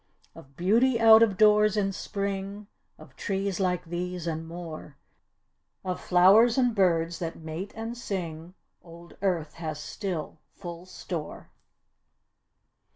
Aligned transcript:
Of 0.33 0.57
beauty 0.57 0.99
out 0.99 1.21
of 1.21 1.37
doors 1.37 1.77
in 1.77 1.91
Spring, 1.93 2.65
of 2.97 3.15
trees 3.15 3.59
like 3.59 3.85
these, 3.85 4.25
and 4.25 4.47
more, 4.47 4.97
Of 5.85 6.01
flowers 6.01 6.57
and 6.57 6.73
birds 6.73 7.19
that 7.19 7.35
mate 7.35 7.71
and 7.75 7.95
sing, 7.95 8.55
old 8.81 9.15
Earth 9.21 9.53
has 9.61 9.79
still 9.79 10.39
full 10.55 10.87
store. 10.87 11.51